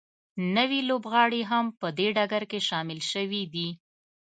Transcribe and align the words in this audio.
نوي 0.55 0.79
لوبغاړي 0.89 1.41
هم 1.51 1.65
په 1.79 1.87
دې 1.97 2.07
ډګر 2.15 2.43
کې 2.51 2.59
شامل 2.67 2.99
شوي 3.11 3.43
دي 3.53 3.69